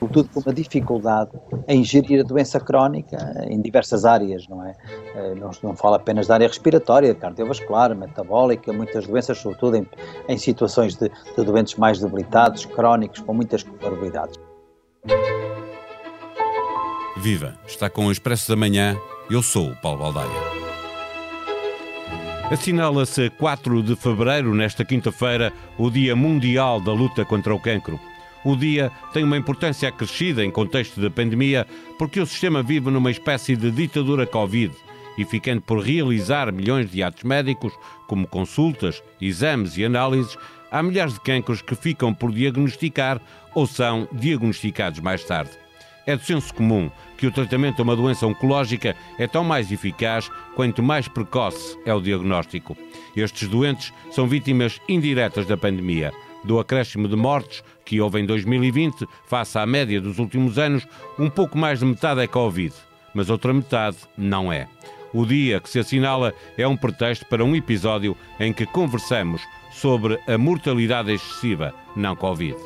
sobretudo 0.00 0.30
com 0.30 0.40
uma 0.40 0.54
dificuldade 0.54 1.30
em 1.68 1.84
gerir 1.84 2.20
a 2.20 2.22
doença 2.22 2.58
crónica 2.58 3.18
em 3.48 3.60
diversas 3.60 4.06
áreas, 4.06 4.48
não 4.48 4.64
é? 4.64 4.74
Eh, 5.14 5.34
não, 5.34 5.50
não 5.62 5.76
fala 5.76 5.96
apenas 5.96 6.26
da 6.26 6.34
área 6.34 6.48
respiratória, 6.48 7.14
cardiovascular, 7.14 7.94
metabólica, 7.94 8.72
muitas 8.72 9.06
doenças, 9.06 9.38
sobretudo 9.38 9.76
em, 9.76 9.86
em 10.28 10.38
situações 10.38 10.96
de, 10.96 11.08
de 11.08 11.44
doentes 11.44 11.74
mais 11.74 12.00
debilitados, 12.00 12.64
crónicos, 12.64 13.20
com 13.20 13.34
muitas 13.34 13.62
comorbidades. 13.62 14.36
Viva! 17.18 17.54
Está 17.66 17.90
com 17.90 18.06
o 18.06 18.12
Expresso 18.12 18.48
da 18.48 18.56
Manhã. 18.56 18.96
Eu 19.30 19.42
sou 19.42 19.68
o 19.68 19.76
Paulo 19.76 19.98
Baldaia. 19.98 20.60
Assinala-se 22.50 23.30
4 23.30 23.82
de 23.82 23.94
fevereiro, 23.94 24.54
nesta 24.54 24.84
quinta-feira, 24.84 25.52
o 25.78 25.88
Dia 25.88 26.16
Mundial 26.16 26.80
da 26.80 26.92
Luta 26.92 27.24
contra 27.24 27.54
o 27.54 27.60
Cancro. 27.60 28.00
O 28.44 28.56
dia 28.56 28.90
tem 29.12 29.22
uma 29.22 29.36
importância 29.36 29.88
acrescida 29.88 30.44
em 30.44 30.50
contexto 30.50 31.00
da 31.00 31.10
pandemia, 31.10 31.66
porque 31.98 32.20
o 32.20 32.26
sistema 32.26 32.62
vive 32.62 32.90
numa 32.90 33.10
espécie 33.10 33.54
de 33.54 33.70
ditadura 33.70 34.26
Covid 34.26 34.74
e 35.18 35.24
ficando 35.24 35.60
por 35.60 35.80
realizar 35.80 36.50
milhões 36.50 36.90
de 36.90 37.02
atos 37.02 37.24
médicos, 37.24 37.72
como 38.06 38.26
consultas, 38.26 39.02
exames 39.20 39.76
e 39.76 39.84
análises, 39.84 40.36
há 40.70 40.82
milhares 40.82 41.14
de 41.14 41.20
cancros 41.20 41.60
que 41.60 41.74
ficam 41.74 42.14
por 42.14 42.32
diagnosticar 42.32 43.20
ou 43.54 43.66
são 43.66 44.08
diagnosticados 44.12 45.00
mais 45.00 45.22
tarde. 45.24 45.50
É 46.06 46.16
de 46.16 46.24
senso 46.24 46.54
comum 46.54 46.90
que 47.18 47.26
o 47.26 47.30
tratamento 47.30 47.80
a 47.80 47.82
uma 47.82 47.94
doença 47.94 48.26
oncológica 48.26 48.96
é 49.18 49.26
tão 49.26 49.44
mais 49.44 49.70
eficaz 49.70 50.30
quanto 50.56 50.82
mais 50.82 51.06
precoce 51.06 51.78
é 51.84 51.92
o 51.92 52.00
diagnóstico. 52.00 52.76
Estes 53.14 53.46
doentes 53.48 53.92
são 54.10 54.26
vítimas 54.26 54.80
indiretas 54.88 55.46
da 55.46 55.56
pandemia. 55.56 56.12
Do 56.44 56.58
acréscimo 56.58 57.06
de 57.06 57.16
mortes 57.16 57.62
que 57.84 58.00
houve 58.00 58.20
em 58.20 58.26
2020, 58.26 59.06
face 59.26 59.58
à 59.58 59.66
média 59.66 60.00
dos 60.00 60.18
últimos 60.18 60.58
anos, 60.58 60.86
um 61.18 61.28
pouco 61.28 61.58
mais 61.58 61.80
de 61.80 61.84
metade 61.84 62.20
é 62.20 62.26
Covid, 62.26 62.74
mas 63.14 63.28
outra 63.28 63.52
metade 63.52 63.96
não 64.16 64.52
é. 64.52 64.68
O 65.12 65.26
dia 65.26 65.60
que 65.60 65.68
se 65.68 65.78
assinala 65.78 66.32
é 66.56 66.66
um 66.66 66.76
pretexto 66.76 67.26
para 67.26 67.44
um 67.44 67.54
episódio 67.56 68.16
em 68.38 68.52
que 68.52 68.64
conversamos 68.64 69.42
sobre 69.72 70.18
a 70.26 70.38
mortalidade 70.38 71.12
excessiva 71.12 71.74
não 71.96 72.14
Covid. 72.14 72.56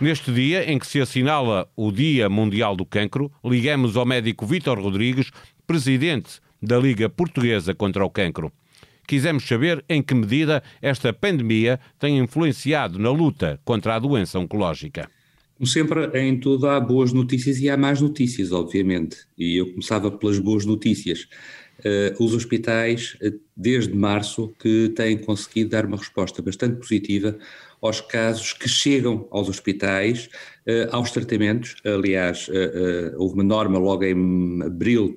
Neste 0.00 0.32
dia 0.32 0.70
em 0.70 0.78
que 0.78 0.86
se 0.86 1.00
assinala 1.00 1.68
o 1.76 1.92
Dia 1.92 2.28
Mundial 2.28 2.74
do 2.74 2.84
Cancro, 2.84 3.30
ligamos 3.44 3.96
ao 3.96 4.04
médico 4.04 4.44
Vítor 4.44 4.80
Rodrigues, 4.80 5.30
presidente 5.66 6.40
da 6.60 6.76
Liga 6.78 7.08
Portuguesa 7.08 7.74
contra 7.74 8.04
o 8.04 8.10
Cancro. 8.10 8.52
Quisemos 9.06 9.46
saber 9.46 9.84
em 9.88 10.02
que 10.02 10.14
medida 10.14 10.62
esta 10.80 11.12
pandemia 11.12 11.78
tem 11.98 12.18
influenciado 12.18 12.98
na 12.98 13.10
luta 13.10 13.60
contra 13.64 13.94
a 13.94 13.98
doença 13.98 14.38
oncológica. 14.38 15.08
Como 15.56 15.68
sempre, 15.68 16.06
em 16.20 16.38
tudo 16.38 16.68
há 16.68 16.80
boas 16.80 17.12
notícias 17.12 17.60
e 17.60 17.70
há 17.70 17.76
más 17.76 18.00
notícias, 18.00 18.50
obviamente. 18.50 19.18
E 19.38 19.56
eu 19.56 19.70
começava 19.70 20.10
pelas 20.10 20.38
boas 20.38 20.66
notícias. 20.66 21.28
Uh, 21.80 22.24
os 22.24 22.34
hospitais, 22.34 23.16
uh, 23.22 23.38
desde 23.56 23.94
março, 23.94 24.52
que 24.60 24.92
têm 24.96 25.16
conseguido 25.18 25.70
dar 25.70 25.86
uma 25.86 25.96
resposta 25.96 26.40
bastante 26.42 26.76
positiva 26.76 27.36
aos 27.80 28.00
casos 28.00 28.52
que 28.52 28.68
chegam 28.68 29.28
aos 29.30 29.48
hospitais, 29.48 30.28
uh, 30.66 30.88
aos 30.90 31.10
tratamentos. 31.10 31.76
Aliás, 31.84 32.48
uh, 32.48 33.14
houve 33.16 33.34
uma 33.34 33.44
norma 33.44 33.78
logo 33.78 34.04
em 34.04 34.62
abril, 34.62 35.16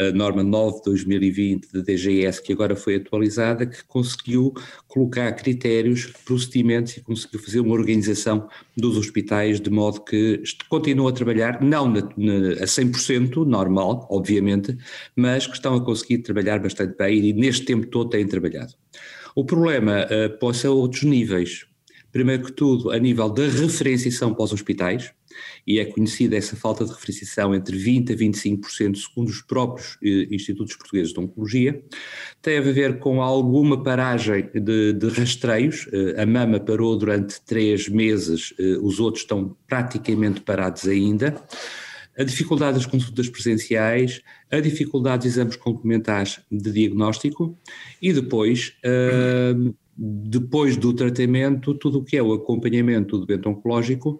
a 0.00 0.12
norma 0.12 0.42
9 0.42 0.78
de 0.78 0.84
2020 0.84 1.72
da 1.72 1.80
DGS, 1.80 2.42
que 2.42 2.52
agora 2.52 2.74
foi 2.74 2.96
atualizada, 2.96 3.66
que 3.66 3.84
conseguiu 3.84 4.54
colocar 4.88 5.30
critérios, 5.32 6.06
procedimentos 6.24 6.96
e 6.96 7.02
conseguiu 7.02 7.38
fazer 7.40 7.60
uma 7.60 7.74
organização 7.74 8.48
dos 8.76 8.96
hospitais 8.96 9.60
de 9.60 9.70
modo 9.70 10.00
que 10.02 10.42
continuam 10.68 11.08
a 11.08 11.12
trabalhar, 11.12 11.62
não 11.62 11.88
na, 11.88 12.00
na, 12.16 12.52
a 12.62 12.66
100% 12.66 13.44
normal, 13.46 14.06
obviamente, 14.10 14.76
mas 15.14 15.46
que 15.46 15.54
estão 15.54 15.74
a 15.74 15.84
conseguir 15.84 16.18
trabalhar 16.18 16.58
bastante 16.58 16.96
bem 16.96 17.26
e 17.26 17.32
neste 17.32 17.66
tempo 17.66 17.86
todo 17.86 18.10
têm 18.10 18.26
trabalhado. 18.26 18.72
O 19.36 19.44
problema 19.44 20.06
uh, 20.06 20.38
pode 20.38 20.56
ser 20.56 20.68
a 20.68 20.70
outros 20.72 21.02
níveis 21.02 21.70
primeiro 22.12 22.44
que 22.44 22.52
tudo, 22.52 22.90
a 22.90 22.98
nível 22.98 23.30
da 23.30 23.46
referenciação 23.46 24.34
para 24.34 24.44
os 24.44 24.52
hospitais, 24.52 25.12
e 25.66 25.78
é 25.78 25.84
conhecida 25.84 26.36
essa 26.36 26.56
falta 26.56 26.84
de 26.84 26.92
referenciação 26.92 27.54
entre 27.54 27.76
20% 27.76 28.10
a 28.10 28.14
25%, 28.14 28.96
segundo 28.96 29.28
os 29.28 29.42
próprios 29.42 29.98
eh, 30.02 30.28
Institutos 30.30 30.76
Portugueses 30.76 31.12
de 31.12 31.20
Oncologia, 31.20 31.82
tem 32.42 32.58
a 32.58 32.60
ver 32.60 32.98
com 32.98 33.22
alguma 33.22 33.82
paragem 33.82 34.50
de, 34.54 34.92
de 34.92 35.08
rastreios, 35.08 35.88
eh, 35.92 36.20
a 36.20 36.26
mama 36.26 36.60
parou 36.60 36.96
durante 36.96 37.40
três 37.42 37.88
meses, 37.88 38.54
eh, 38.58 38.78
os 38.82 39.00
outros 39.00 39.22
estão 39.22 39.56
praticamente 39.66 40.40
parados 40.40 40.86
ainda, 40.86 41.42
a 42.18 42.24
dificuldade 42.24 42.76
das 42.76 42.86
consultas 42.86 43.28
presenciais, 43.28 44.20
a 44.50 44.60
dificuldade 44.60 45.22
de 45.22 45.28
exames 45.28 45.56
complementares 45.56 46.40
de 46.50 46.70
diagnóstico 46.70 47.58
e 48.02 48.12
depois 48.12 48.74
uh, 48.84 49.74
depois 50.02 50.78
do 50.78 50.94
tratamento, 50.94 51.74
tudo 51.74 51.98
o 51.98 52.04
que 52.04 52.16
é 52.16 52.22
o 52.22 52.32
acompanhamento 52.32 53.18
do 53.18 53.26
doente 53.26 53.46
oncológico, 53.46 54.18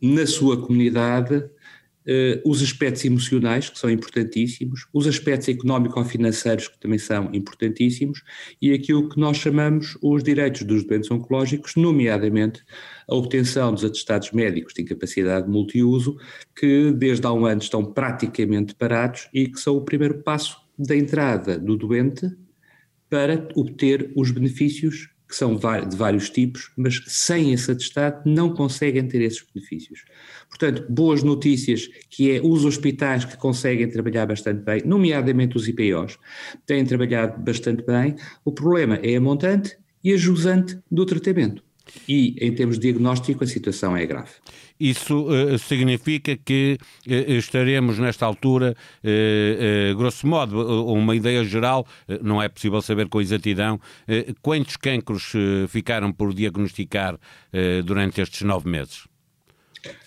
na 0.00 0.26
sua 0.26 0.60
comunidade, 0.60 1.36
uh, 1.36 2.50
os 2.50 2.62
aspectos 2.62 3.04
emocionais, 3.04 3.68
que 3.68 3.78
são 3.78 3.90
importantíssimos, 3.90 4.86
os 4.92 5.06
aspectos 5.06 5.48
económico-financeiros, 5.48 6.68
que 6.68 6.78
também 6.78 6.98
são 6.98 7.30
importantíssimos, 7.32 8.22
e 8.60 8.72
aquilo 8.72 9.08
que 9.08 9.18
nós 9.18 9.36
chamamos 9.36 9.96
os 10.02 10.22
direitos 10.22 10.62
dos 10.62 10.84
doentes 10.84 11.10
oncológicos, 11.10 11.76
nomeadamente 11.76 12.62
a 13.08 13.14
obtenção 13.14 13.72
dos 13.72 13.84
atestados 13.84 14.32
médicos 14.32 14.74
de 14.74 14.82
incapacidade 14.82 15.48
multiuso, 15.48 16.16
que 16.54 16.92
desde 16.92 17.26
há 17.26 17.32
um 17.32 17.46
ano 17.46 17.60
estão 17.60 17.84
praticamente 17.84 18.74
parados 18.74 19.28
e 19.32 19.48
que 19.48 19.58
são 19.58 19.76
o 19.76 19.84
primeiro 19.84 20.22
passo 20.22 20.60
da 20.78 20.96
entrada 20.96 21.58
do 21.58 21.76
doente 21.76 22.28
para 23.08 23.46
obter 23.54 24.10
os 24.16 24.30
benefícios 24.30 25.11
que 25.32 25.36
são 25.38 25.56
de 25.56 25.96
vários 25.96 26.28
tipos, 26.28 26.70
mas 26.76 27.02
sem 27.06 27.54
esse 27.54 27.70
atestado 27.70 28.20
não 28.26 28.52
conseguem 28.52 29.08
ter 29.08 29.22
esses 29.22 29.42
benefícios. 29.42 30.04
Portanto, 30.46 30.84
boas 30.90 31.22
notícias 31.22 31.88
que 32.10 32.30
é 32.32 32.40
os 32.42 32.66
hospitais 32.66 33.24
que 33.24 33.38
conseguem 33.38 33.88
trabalhar 33.88 34.26
bastante 34.26 34.62
bem, 34.62 34.82
nomeadamente 34.84 35.56
os 35.56 35.66
IPOs, 35.66 36.18
têm 36.66 36.84
trabalhado 36.84 37.42
bastante 37.42 37.82
bem. 37.82 38.14
O 38.44 38.52
problema 38.52 38.96
é 38.96 39.16
a 39.16 39.20
montante 39.22 39.78
e 40.04 40.12
a 40.12 40.18
jusante 40.18 40.78
do 40.90 41.06
tratamento. 41.06 41.64
E, 42.08 42.36
em 42.40 42.54
termos 42.54 42.78
de 42.78 42.90
diagnóstico, 42.90 43.44
a 43.44 43.46
situação 43.46 43.96
é 43.96 44.06
grave. 44.06 44.30
Isso 44.78 45.28
uh, 45.28 45.58
significa 45.58 46.36
que 46.36 46.76
uh, 47.06 47.32
estaremos, 47.32 47.98
nesta 47.98 48.26
altura, 48.26 48.74
uh, 49.04 49.96
grosso 49.96 50.26
modo, 50.26 50.86
uma 50.92 51.14
ideia 51.14 51.44
geral, 51.44 51.86
não 52.20 52.42
é 52.42 52.48
possível 52.48 52.82
saber 52.82 53.08
com 53.08 53.20
exatidão, 53.20 53.80
quantos 54.40 54.76
cancros 54.76 55.32
ficaram 55.68 56.12
por 56.12 56.34
diagnosticar 56.34 57.18
durante 57.84 58.20
estes 58.20 58.42
nove 58.42 58.68
meses? 58.68 59.11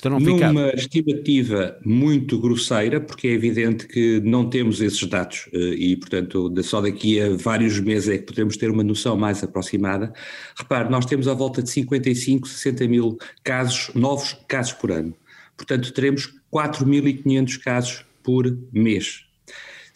Terão 0.02 0.19
Numa 0.19 0.69
estimativa 0.69 1.78
muito 1.84 2.40
grosseira, 2.40 3.02
porque 3.02 3.28
é 3.28 3.31
evidente 3.31 3.88
que 3.88 4.22
não 4.22 4.50
temos 4.50 4.81
esses 4.81 5.03
dados 5.08 5.50
eh, 5.53 5.75
e, 5.78 5.97
portanto, 5.97 6.53
só 6.63 6.80
daqui 6.80 7.19
a 7.19 7.36
vários 7.36 7.80
meses 7.80 8.09
é 8.09 8.18
que 8.18 8.25
podemos 8.25 8.56
ter 8.56 8.69
uma 8.69 8.84
noção 8.84 9.18
mais 9.18 9.44
aproximada. 9.44 10.13
Repare, 10.58 10.90
nós 10.90 11.06
temos 11.06 11.28
à 11.28 11.34
volta 11.34 11.62
de 11.62 11.69
55, 11.69 12.47
60 12.47 12.88
mil 12.88 13.18
casos, 13.44 13.94
novos 13.94 14.38
casos 14.47 14.74
por 14.74 14.91
ano. 14.91 15.13
Portanto, 15.58 15.92
teremos 15.92 16.34
4.500 16.53 17.59
casos 17.59 18.06
por 18.24 18.46
mês. 18.72 19.25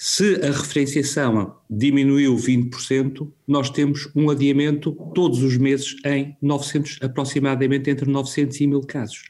Se 0.01 0.35
a 0.35 0.45
referenciação 0.45 1.57
diminuiu 1.69 2.33
20%, 2.33 3.29
nós 3.45 3.69
temos 3.69 4.09
um 4.15 4.29
adiamento 4.29 4.93
todos 5.13 5.43
os 5.43 5.57
meses 5.57 5.97
em 6.05 6.37
900, 6.41 6.99
aproximadamente 7.01 7.89
entre 7.89 8.09
900 8.09 8.61
e 8.61 8.67
1000 8.67 8.81
casos. 8.83 9.23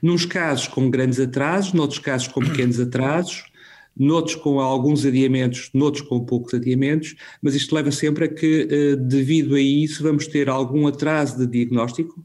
Nos 0.00 0.24
casos 0.24 0.68
com 0.68 0.88
grandes 0.88 1.18
atrasos, 1.18 1.72
noutros 1.72 1.98
casos 1.98 2.28
com 2.28 2.40
pequenos 2.40 2.78
atrasos, 2.78 3.46
noutros 3.96 4.36
com 4.36 4.60
alguns 4.60 5.04
adiamentos, 5.04 5.70
noutros 5.74 6.06
com 6.06 6.24
poucos 6.24 6.54
adiamentos, 6.54 7.14
mas 7.40 7.54
isto 7.54 7.74
leva 7.74 7.90
sempre 7.90 8.24
a 8.24 8.28
que, 8.28 8.68
eh, 8.70 8.96
devido 8.96 9.54
a 9.54 9.60
isso, 9.60 10.02
vamos 10.02 10.26
ter 10.26 10.48
algum 10.48 10.86
atraso 10.86 11.38
de 11.38 11.46
diagnóstico 11.46 12.24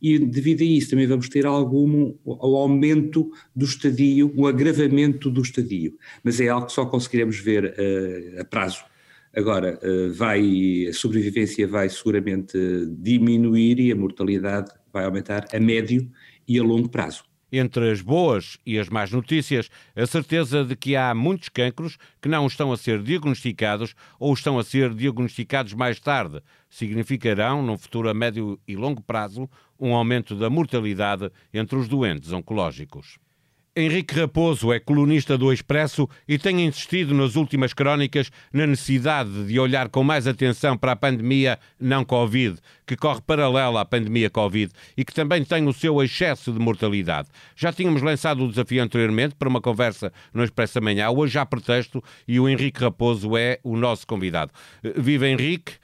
e, 0.00 0.18
devido 0.18 0.62
a 0.62 0.64
isso, 0.64 0.90
também 0.90 1.06
vamos 1.06 1.28
ter 1.28 1.44
algum 1.44 2.14
aumento 2.24 3.30
do 3.54 3.64
estadio, 3.64 4.32
um 4.36 4.46
agravamento 4.46 5.30
do 5.30 5.42
estadio. 5.42 5.96
Mas 6.22 6.40
é 6.40 6.48
algo 6.48 6.66
que 6.66 6.72
só 6.72 6.86
conseguiremos 6.86 7.38
ver 7.38 7.64
uh, 7.64 8.40
a 8.40 8.44
prazo. 8.44 8.84
Agora, 9.34 9.78
uh, 9.82 10.12
vai, 10.12 10.86
a 10.88 10.92
sobrevivência 10.92 11.66
vai 11.66 11.88
seguramente 11.88 12.56
diminuir 12.98 13.80
e 13.80 13.90
a 13.90 13.96
mortalidade 13.96 14.70
vai 14.92 15.04
aumentar 15.04 15.46
a 15.52 15.58
médio 15.58 16.08
e 16.46 16.58
a 16.58 16.62
longo 16.62 16.88
prazo. 16.88 17.24
Entre 17.52 17.90
as 17.90 18.00
boas 18.00 18.58
e 18.64 18.78
as 18.78 18.88
más 18.88 19.10
notícias, 19.10 19.70
a 19.96 20.06
certeza 20.06 20.64
de 20.64 20.76
que 20.76 20.96
há 20.96 21.14
muitos 21.14 21.48
cancros 21.48 21.96
que 22.20 22.28
não 22.28 22.46
estão 22.46 22.72
a 22.72 22.76
ser 22.76 23.02
diagnosticados 23.02 23.94
ou 24.18 24.32
estão 24.34 24.58
a 24.58 24.64
ser 24.64 24.94
diagnosticados 24.94 25.74
mais 25.74 25.98
tarde. 26.00 26.42
Significarão, 26.68 27.62
num 27.62 27.78
futuro 27.78 28.08
a 28.08 28.14
médio 28.14 28.60
e 28.66 28.76
longo 28.76 29.02
prazo, 29.02 29.48
um 29.78 29.94
aumento 29.94 30.34
da 30.34 30.50
mortalidade 30.50 31.30
entre 31.52 31.76
os 31.76 31.88
doentes 31.88 32.32
oncológicos. 32.32 33.18
Henrique 33.80 34.18
Raposo 34.18 34.72
é 34.72 34.80
colunista 34.80 35.38
do 35.38 35.52
Expresso 35.52 36.08
e 36.26 36.36
tem 36.36 36.66
insistido 36.66 37.14
nas 37.14 37.36
últimas 37.36 37.72
crónicas 37.72 38.28
na 38.52 38.66
necessidade 38.66 39.46
de 39.46 39.60
olhar 39.60 39.88
com 39.88 40.02
mais 40.02 40.26
atenção 40.26 40.76
para 40.76 40.90
a 40.90 40.96
pandemia 40.96 41.60
não 41.78 42.04
Covid, 42.04 42.58
que 42.84 42.96
corre 42.96 43.20
paralela 43.20 43.80
à 43.80 43.84
pandemia 43.84 44.28
Covid 44.30 44.72
e 44.96 45.04
que 45.04 45.14
também 45.14 45.44
tem 45.44 45.64
o 45.68 45.72
seu 45.72 46.02
excesso 46.02 46.52
de 46.52 46.58
mortalidade. 46.58 47.28
Já 47.54 47.72
tínhamos 47.72 48.02
lançado 48.02 48.44
o 48.44 48.48
desafio 48.48 48.82
anteriormente 48.82 49.36
para 49.36 49.48
uma 49.48 49.60
conversa 49.60 50.12
no 50.34 50.42
Expresso 50.42 50.80
Amanhã, 50.80 51.08
hoje 51.10 51.38
há 51.38 51.46
pretexto 51.46 52.02
e 52.26 52.40
o 52.40 52.48
Henrique 52.48 52.80
Raposo 52.80 53.36
é 53.36 53.60
o 53.62 53.76
nosso 53.76 54.04
convidado. 54.08 54.50
Viva 54.96 55.28
Henrique! 55.28 55.74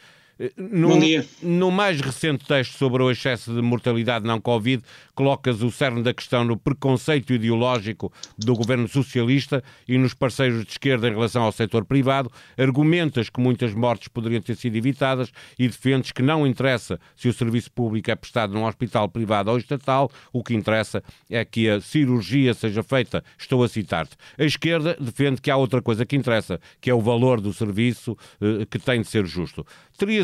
No, 0.56 0.88
Bom 0.88 0.98
dia. 0.98 1.24
No 1.42 1.70
mais 1.70 2.00
recente 2.00 2.44
texto 2.44 2.76
sobre 2.76 3.02
o 3.02 3.10
excesso 3.10 3.54
de 3.54 3.62
mortalidade 3.62 4.26
não 4.26 4.40
Covid, 4.40 4.82
colocas 5.14 5.62
o 5.62 5.70
cerne 5.70 6.02
da 6.02 6.12
questão 6.12 6.44
no 6.44 6.56
preconceito 6.56 7.32
ideológico 7.32 8.12
do 8.36 8.54
governo 8.54 8.88
socialista 8.88 9.62
e 9.86 9.96
nos 9.96 10.12
parceiros 10.12 10.64
de 10.64 10.72
esquerda 10.72 11.08
em 11.08 11.12
relação 11.12 11.44
ao 11.44 11.52
setor 11.52 11.84
privado, 11.84 12.32
argumentas 12.58 13.30
que 13.30 13.40
muitas 13.40 13.72
mortes 13.74 14.08
poderiam 14.08 14.42
ter 14.42 14.56
sido 14.56 14.74
evitadas 14.74 15.30
e 15.56 15.68
defendes 15.68 16.10
que 16.10 16.22
não 16.22 16.44
interessa 16.44 16.98
se 17.14 17.28
o 17.28 17.32
serviço 17.32 17.70
público 17.70 18.10
é 18.10 18.16
prestado 18.16 18.52
num 18.54 18.64
hospital 18.64 19.08
privado 19.08 19.52
ou 19.52 19.58
estatal, 19.58 20.10
o 20.32 20.42
que 20.42 20.54
interessa 20.54 21.02
é 21.30 21.44
que 21.44 21.68
a 21.68 21.80
cirurgia 21.80 22.54
seja 22.54 22.82
feita, 22.82 23.22
estou 23.38 23.62
a 23.62 23.68
citar-te. 23.68 24.16
A 24.36 24.44
esquerda 24.44 24.96
defende 24.98 25.40
que 25.40 25.50
há 25.50 25.56
outra 25.56 25.80
coisa 25.80 26.04
que 26.04 26.16
interessa, 26.16 26.60
que 26.80 26.90
é 26.90 26.94
o 26.94 27.00
valor 27.00 27.40
do 27.40 27.52
serviço 27.52 28.16
eh, 28.40 28.66
que 28.68 28.80
tem 28.80 29.00
de 29.00 29.06
ser 29.06 29.24
justo. 29.26 29.64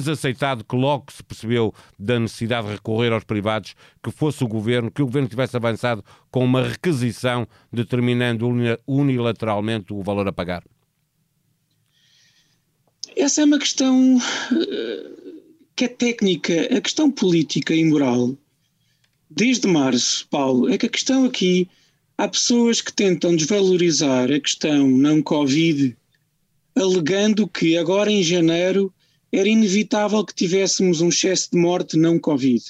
Terias 0.00 0.08
aceitado 0.08 0.64
que 0.64 0.75
logo 0.75 1.12
se 1.12 1.23
percebeu 1.23 1.75
da 1.99 2.19
necessidade 2.19 2.67
de 2.67 2.73
recorrer 2.75 3.12
aos 3.12 3.25
privados, 3.25 3.75
que 4.02 4.11
fosse 4.11 4.43
o 4.43 4.49
governo, 4.49 4.91
que 4.91 5.02
o 5.02 5.06
governo 5.06 5.29
tivesse 5.29 5.56
avançado 5.56 6.02
com 6.31 6.44
uma 6.44 6.62
requisição 6.62 7.47
determinando 7.73 8.49
unilateralmente 8.87 9.93
o 9.93 10.02
valor 10.02 10.26
a 10.26 10.32
pagar? 10.32 10.64
Essa 13.14 13.43
é 13.43 13.44
uma 13.44 13.58
questão 13.58 14.17
uh, 14.17 15.43
que 15.76 15.85
é 15.85 15.88
técnica. 15.88 16.76
A 16.76 16.81
questão 16.81 17.11
política 17.11 17.75
e 17.75 17.85
moral, 17.85 18.35
desde 19.29 19.67
março, 19.67 20.26
Paulo, 20.29 20.70
é 20.70 20.79
que 20.79 20.87
a 20.87 20.91
questão 20.91 21.25
aqui 21.25 21.69
há 22.17 22.26
pessoas 22.26 22.81
que 22.81 22.93
tentam 22.93 23.37
desvalorizar 23.37 24.31
a 24.31 24.41
questão 24.41 24.88
não 24.88 25.20
Covid, 25.20 25.94
alegando 26.75 27.46
que 27.46 27.76
agora 27.76 28.11
em 28.11 28.23
janeiro 28.23 28.93
era 29.32 29.49
inevitável 29.49 30.25
que 30.25 30.35
tivéssemos 30.35 31.00
um 31.00 31.09
excesso 31.09 31.50
de 31.53 31.59
morte 31.59 31.97
não 31.97 32.19
Covid. 32.19 32.62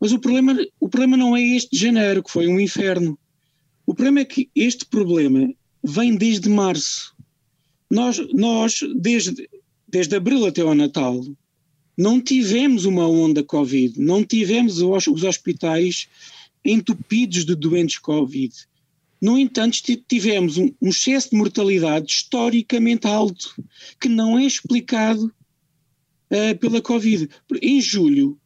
Mas 0.00 0.12
o 0.12 0.18
problema, 0.18 0.56
o 0.80 0.88
problema 0.88 1.16
não 1.16 1.36
é 1.36 1.42
este 1.42 1.76
janeiro, 1.76 2.22
que 2.22 2.30
foi 2.30 2.46
um 2.46 2.58
inferno. 2.58 3.18
O 3.86 3.94
problema 3.94 4.20
é 4.20 4.24
que 4.24 4.48
este 4.54 4.84
problema 4.86 5.52
vem 5.82 6.16
desde 6.16 6.48
março. 6.48 7.14
Nós, 7.90 8.18
nós 8.32 8.80
desde, 8.96 9.48
desde 9.86 10.16
abril 10.16 10.46
até 10.46 10.62
ao 10.62 10.74
Natal, 10.74 11.22
não 11.96 12.20
tivemos 12.20 12.86
uma 12.86 13.06
onda 13.06 13.42
Covid, 13.42 14.00
não 14.00 14.24
tivemos 14.24 14.80
os 14.80 15.22
hospitais 15.22 16.08
entupidos 16.64 17.44
de 17.44 17.54
doentes 17.54 17.98
Covid. 17.98 18.52
No 19.20 19.38
entanto, 19.38 19.78
tivemos 20.08 20.58
um, 20.58 20.72
um 20.82 20.88
excesso 20.88 21.30
de 21.30 21.36
mortalidade 21.36 22.10
historicamente 22.10 23.06
alto, 23.06 23.54
que 24.00 24.08
não 24.08 24.38
é 24.38 24.44
explicado 24.44 25.32
uh, 26.30 26.58
pela 26.58 26.80
Covid. 26.80 27.28
Em 27.62 27.80
julho, 27.80 28.38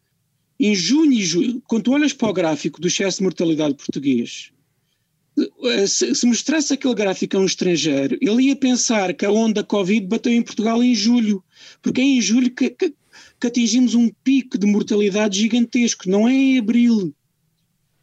em 0.58 0.74
junho 0.74 1.12
e 1.12 1.24
julho, 1.24 1.62
quando 1.68 1.84
tu 1.84 1.92
olhas 1.92 2.12
para 2.12 2.28
o 2.28 2.32
gráfico 2.32 2.80
do 2.80 2.88
excesso 2.88 3.18
de 3.18 3.24
mortalidade 3.24 3.74
português, 3.74 4.52
eh, 5.64 5.86
se, 5.86 6.14
se 6.14 6.26
mostrasse 6.26 6.72
aquele 6.72 6.94
gráfico 6.94 7.36
a 7.36 7.40
um 7.40 7.44
estrangeiro, 7.44 8.18
ele 8.20 8.44
ia 8.44 8.56
pensar 8.56 9.14
que 9.14 9.24
a 9.24 9.30
onda 9.30 9.62
Covid 9.62 10.06
bateu 10.06 10.32
em 10.32 10.42
Portugal 10.42 10.82
em 10.82 10.94
julho, 10.94 11.42
porque 11.80 12.00
é 12.00 12.04
em 12.04 12.20
julho 12.20 12.50
que, 12.50 12.70
que, 12.70 12.92
que 13.40 13.46
atingimos 13.46 13.94
um 13.94 14.10
pico 14.24 14.58
de 14.58 14.66
mortalidade 14.66 15.38
gigantesco, 15.38 16.08
não 16.08 16.28
é 16.28 16.32
em 16.32 16.58
abril. 16.58 17.14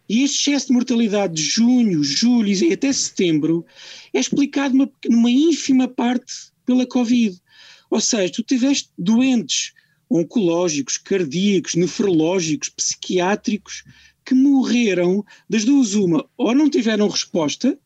E 0.07 0.23
este 0.23 0.51
excesso 0.51 0.67
de 0.67 0.73
mortalidade 0.73 1.33
de 1.33 1.41
junho, 1.41 2.03
julho 2.03 2.47
e 2.47 2.71
até 2.71 2.93
setembro 2.93 3.65
é 4.13 4.19
explicado 4.19 4.75
numa, 4.75 4.91
numa 5.09 5.31
ínfima 5.31 5.87
parte 5.87 6.31
pela 6.65 6.85
Covid. 6.85 7.35
Ou 7.89 8.01
seja, 8.01 8.33
tu 8.33 8.43
tiveste 8.43 8.89
doentes 8.97 9.73
oncológicos, 10.09 10.97
cardíacos, 10.97 11.75
nefrológicos, 11.75 12.69
psiquiátricos 12.69 13.83
que 14.23 14.33
morreram 14.33 15.23
das 15.49 15.63
duas 15.63 15.93
uma, 15.93 16.27
ou 16.37 16.55
não 16.55 16.69
tiveram 16.69 17.07
resposta 17.07 17.77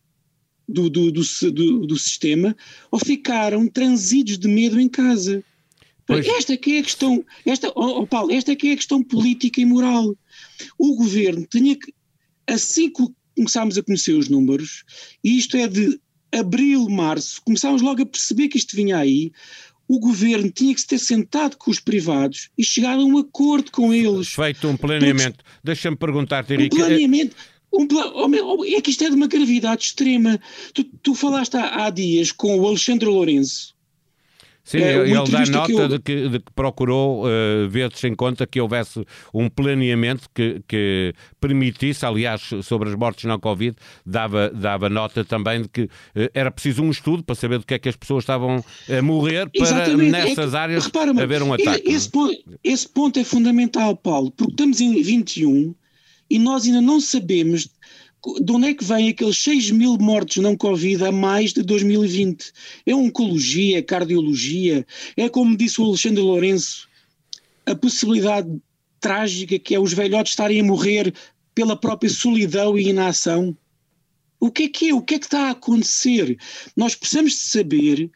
do, 0.68 0.90
do, 0.90 1.12
do, 1.12 1.88
do, 1.88 1.98
sistema, 1.98 2.56
ou 2.92 3.00
ficaram 3.00 3.68
transidos 3.68 4.38
de 4.38 4.48
medo 4.48 4.80
em 4.80 4.88
casa. 4.88 5.44
Pois. 6.06 6.26
Esta 6.26 6.56
que 6.56 6.74
é 6.74 6.80
a 6.80 6.84
questão, 6.84 7.26
esta, 7.46 7.70
oh, 7.76 8.02
oh 8.02 8.08
Paulo, 8.08 8.32
esta 8.32 8.56
que 8.56 8.70
é 8.70 8.74
a 8.74 8.78
questão 8.78 9.04
política 9.04 9.60
e 9.60 9.66
moral. 9.66 10.16
O 10.78 10.96
governo 10.96 11.46
tinha 11.50 11.76
que, 11.76 11.94
assim 12.48 12.90
que 12.90 13.04
começámos 13.36 13.78
a 13.78 13.84
conhecer 13.84 14.14
os 14.14 14.30
números, 14.30 14.84
e 15.24 15.38
isto 15.38 15.58
é 15.58 15.68
de 15.68 16.00
abril, 16.32 16.88
março, 16.90 17.42
começámos 17.44 17.82
logo 17.82 18.02
a 18.02 18.06
perceber 18.06 18.48
que 18.48 18.58
isto 18.58 18.76
vinha 18.76 18.98
aí, 18.98 19.32
o 19.90 20.00
governo 20.00 20.52
tinha 20.52 20.74
que 20.76 20.82
se 20.82 20.88
ter 20.88 21.00
sentado 21.00 21.58
com 21.58 21.72
os 21.72 21.80
privados 21.80 22.50
e 22.56 22.64
chegar 22.64 22.94
a 22.94 23.04
um 23.04 23.18
acordo 23.18 23.72
com 23.72 23.92
eles. 23.92 24.28
Feito 24.30 24.68
um 24.68 24.78
planeamento. 24.78 25.44
Deixa-me 25.64 25.98
perguntar-te, 25.98 26.54
Henrique. 26.54 26.76
Um 26.76 26.86
planeamento. 26.86 27.36
Um 27.74 27.88
oh, 27.92 28.66
é 28.66 28.82
que 28.82 28.92
isto 28.92 29.04
é 29.04 29.10
de 29.10 29.16
uma 29.16 29.28
gravidade 29.28 29.86
extrema. 29.86 30.40
Tu, 30.76 30.84
tu 30.84 31.16
falaste 31.16 31.56
há, 31.58 31.86
há 31.86 31.90
dias 31.90 32.32
com 32.32 32.60
o 32.60 32.68
Alexandre 32.68 33.08
Lourenço, 33.08 33.76
Sim, 34.70 34.78
é, 34.84 34.98
ele 34.98 35.32
dá 35.32 35.46
nota 35.48 35.66
que 35.66 35.74
eu... 35.74 35.88
de, 35.88 36.00
que, 36.00 36.30
de, 36.30 36.40
que, 36.40 36.52
procurou 36.54 37.26
uh, 37.26 37.68
ver-se 37.68 38.08
em 38.08 38.14
conta 38.14 38.46
que 38.46 38.62
houvesse 38.62 39.04
um 39.34 39.50
planeamento 39.50 40.30
que, 40.32 40.62
que, 40.68 41.12
permitisse, 41.42 42.06
aliás, 42.06 42.52
sobre 42.62 42.88
as 42.88 42.94
mortes 42.94 43.24
não 43.24 43.40
Covid, 43.40 43.76
dava, 44.06 44.52
dava 44.52 44.88
nota 44.88 45.26
também 45.26 45.64
de 45.64 45.70
que 45.70 45.82
uh, 45.82 45.90
era 46.36 46.52
preciso 46.52 46.84
um 46.84 46.92
estudo 46.92 47.24
para 47.24 47.34
saber 47.34 47.58
do 47.58 47.66
que 47.66 47.74
é 47.74 47.80
que 47.80 47.90
as 47.90 47.96
pessoas 47.96 48.22
estavam 48.22 48.64
a 48.88 49.02
morrer 49.02 49.50
para 49.50 49.64
Exatamente. 49.64 50.10
É 50.10 50.12
nessas 50.12 50.50
é 50.50 50.52
que, 50.52 50.56
áreas 50.56 50.92
haver 51.20 51.42
um 51.42 51.52
ataque. 51.52 51.92
Esse 51.92 52.08
ponto, 52.08 52.38
esse 52.64 52.88
ponto 52.88 53.18
é 53.18 53.24
fundamental, 53.24 53.98
Paulo, 53.98 54.30
porque 54.30 54.52
estamos 54.52 54.80
em 54.80 55.02
21 55.02 55.74
e 56.30 56.38
nós 56.38 56.68
ainda 56.68 56.80
não 56.80 57.02
sabemos 57.02 57.68
de 58.42 58.52
onde 58.52 58.68
é 58.68 58.74
que 58.74 58.84
vem 58.84 59.10
aqueles 59.10 59.38
6 59.38 59.72
mil 59.72 59.98
mortos 59.98 60.38
não 60.38 60.56
Covid 60.56 61.06
a 61.06 61.12
mais 61.12 61.54
de 61.54 61.64
2020? 61.64 62.52
É 62.86 62.94
oncologia, 62.94 63.80
é 63.80 63.82
cardiologia, 63.82 64.86
é 65.16 65.30
como 65.30 65.56
disse 65.56 65.80
o 65.80 65.86
Alexandre 65.86 66.22
Lourenço, 66.22 66.88
a 67.66 67.76
possibilidade 67.76 68.50
trágica 69.00 69.58
que 69.58 69.74
é 69.74 69.80
os 69.80 69.94
velhotes 69.94 70.34
estarem 70.34 70.60
a 70.60 70.64
morrer 70.64 71.14
pela 71.56 71.76
própria 71.76 72.10
solidão 72.10 72.78
e 72.78 72.90
inação. 72.90 73.56
O 74.40 74.52
que 74.52 74.64
é 74.64 74.70
que 74.70 74.90
é? 74.90 74.94
O 74.94 75.02
que 75.02 75.16
é 75.16 75.20
que 75.20 75.26
está 75.26 75.48
a 75.48 75.52
acontecer? 75.52 76.38
Nós 76.76 76.96
precisamos 76.96 77.34
de 77.34 77.40
saber 77.40 78.12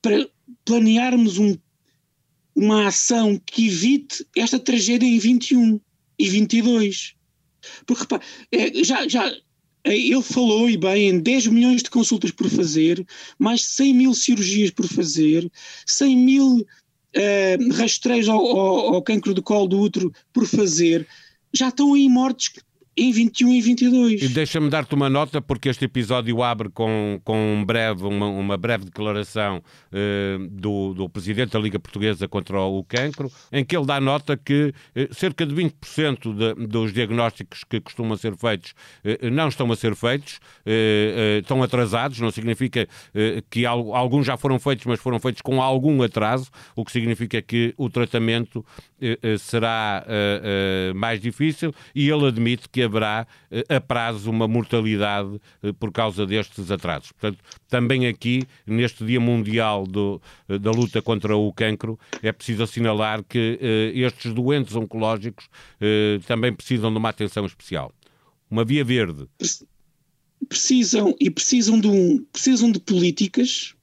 para 0.00 0.28
planearmos 0.64 1.38
um, 1.38 1.56
uma 2.54 2.86
ação 2.86 3.40
que 3.44 3.66
evite 3.66 4.24
esta 4.36 4.58
tragédia 4.58 5.06
em 5.06 5.18
21 5.18 5.80
e 6.18 6.28
22. 6.28 7.15
Porque 7.86 8.02
repare, 8.02 8.22
é, 8.52 8.84
já, 8.84 9.06
já, 9.08 9.32
é, 9.84 9.96
ele 9.96 10.22
falou, 10.22 10.68
e 10.68 10.76
bem, 10.76 11.10
em 11.10 11.20
10 11.20 11.46
milhões 11.46 11.82
de 11.82 11.90
consultas 11.90 12.30
por 12.30 12.48
fazer, 12.48 13.06
mais 13.38 13.62
100 13.62 13.94
mil 13.94 14.14
cirurgias 14.14 14.70
por 14.70 14.86
fazer, 14.88 15.50
100 15.86 16.16
mil 16.16 16.56
uh, 16.56 17.74
rastreios 17.74 18.28
ao, 18.28 18.44
ao, 18.44 18.94
ao 18.94 19.02
cancro 19.02 19.32
do 19.32 19.42
colo 19.42 19.68
do 19.68 19.80
útero 19.80 20.12
por 20.32 20.46
fazer. 20.46 21.06
Já 21.52 21.68
estão 21.68 21.94
aí 21.94 22.08
mortes 22.08 22.50
em 22.96 23.12
21 23.12 23.52
e 23.52 23.60
22. 23.60 24.22
E 24.22 24.28
deixa-me 24.28 24.70
dar-te 24.70 24.94
uma 24.94 25.10
nota, 25.10 25.42
porque 25.42 25.68
este 25.68 25.84
episódio 25.84 26.42
abre 26.42 26.70
com, 26.70 27.20
com 27.22 27.54
um 27.54 27.64
breve, 27.64 28.04
uma, 28.04 28.26
uma 28.26 28.56
breve 28.56 28.86
declaração 28.86 29.62
uh, 29.92 30.46
do, 30.48 30.94
do 30.94 31.08
Presidente 31.08 31.52
da 31.52 31.58
Liga 31.58 31.78
Portuguesa 31.78 32.26
contra 32.26 32.58
o 32.58 32.82
cancro, 32.84 33.30
em 33.52 33.62
que 33.62 33.76
ele 33.76 33.84
dá 33.84 34.00
nota 34.00 34.34
que 34.36 34.72
uh, 34.96 35.14
cerca 35.14 35.44
de 35.44 35.54
20% 35.54 36.54
de, 36.54 36.66
dos 36.66 36.92
diagnósticos 36.92 37.64
que 37.64 37.80
costumam 37.80 38.16
ser 38.16 38.34
feitos 38.34 38.72
uh, 39.04 39.30
não 39.30 39.48
estão 39.48 39.70
a 39.70 39.76
ser 39.76 39.94
feitos, 39.94 40.40
estão 41.38 41.62
atrasados, 41.62 42.20
não 42.20 42.30
significa 42.30 42.88
que 43.50 43.66
alguns 43.66 44.26
já 44.26 44.36
foram 44.36 44.58
feitos, 44.58 44.86
mas 44.86 45.00
foram 45.00 45.18
feitos 45.18 45.42
com 45.42 45.60
algum 45.60 46.02
atraso, 46.02 46.50
o 46.74 46.84
que 46.84 46.92
significa 46.92 47.42
que 47.42 47.74
o 47.76 47.90
tratamento 47.90 48.64
será 49.38 50.04
mais 50.94 51.20
difícil, 51.20 51.74
e 51.94 52.08
ele 52.08 52.26
admite 52.26 52.68
que 52.68 52.82
haverá 52.86 53.26
a 53.68 53.80
prazo 53.80 54.30
uma 54.30 54.48
mortalidade 54.48 55.40
por 55.78 55.92
causa 55.92 56.26
destes 56.26 56.70
atrasos. 56.70 57.12
Portanto, 57.12 57.38
também 57.68 58.06
aqui, 58.06 58.42
neste 58.66 59.04
Dia 59.04 59.20
Mundial 59.20 59.86
do, 59.86 60.20
da 60.48 60.70
luta 60.70 61.02
contra 61.02 61.36
o 61.36 61.52
cancro, 61.52 61.98
é 62.22 62.32
preciso 62.32 62.62
assinalar 62.62 63.22
que 63.22 63.58
estes 63.94 64.32
doentes 64.32 64.74
oncológicos 64.74 65.48
também 66.26 66.52
precisam 66.52 66.90
de 66.90 66.98
uma 66.98 67.10
atenção 67.10 67.44
especial. 67.46 67.92
Uma 68.50 68.64
via 68.64 68.84
verde. 68.84 69.28
Precisam 70.48 71.14
e 71.20 71.30
precisam 71.30 71.80
de, 71.80 71.88
um, 71.88 72.24
precisam 72.32 72.70
de 72.70 72.78
políticas. 72.78 73.74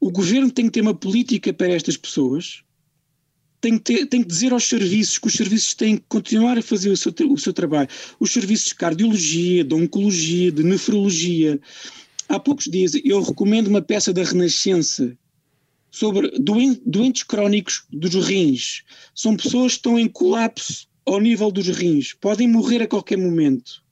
O 0.00 0.10
governo 0.10 0.50
tem 0.50 0.66
que 0.66 0.72
ter 0.72 0.80
uma 0.80 0.94
política 0.94 1.52
para 1.52 1.68
estas 1.68 1.96
pessoas 1.96 2.62
tem 3.60 3.76
que, 3.76 3.84
ter, 3.84 4.06
tem 4.06 4.22
que 4.22 4.28
dizer 4.28 4.52
aos 4.52 4.64
serviços 4.64 5.18
que 5.18 5.26
os 5.26 5.34
serviços 5.34 5.74
têm 5.74 5.96
que 5.96 6.04
continuar 6.08 6.56
a 6.56 6.62
fazer 6.62 6.90
o 6.90 6.96
seu, 6.96 7.12
o 7.28 7.38
seu 7.38 7.52
trabalho. 7.52 7.88
Os 8.18 8.32
serviços 8.32 8.68
de 8.68 8.74
cardiologia, 8.74 9.62
de 9.62 9.74
oncologia, 9.74 10.50
de 10.50 10.62
nefrologia. 10.62 11.60
Há 12.28 12.38
poucos 12.38 12.64
dias 12.64 12.92
eu 13.04 13.22
recomendo 13.22 13.68
uma 13.68 13.82
peça 13.82 14.12
da 14.12 14.24
Renascença 14.24 15.16
sobre 15.90 16.30
doentes 16.38 17.22
crónicos 17.24 17.84
dos 17.92 18.14
rins. 18.26 18.82
São 19.14 19.36
pessoas 19.36 19.72
que 19.72 19.78
estão 19.78 19.98
em 19.98 20.08
colapso 20.08 20.88
ao 21.04 21.20
nível 21.20 21.50
dos 21.50 21.66
rins, 21.68 22.14
podem 22.14 22.48
morrer 22.48 22.82
a 22.82 22.86
qualquer 22.86 23.18
momento. 23.18 23.82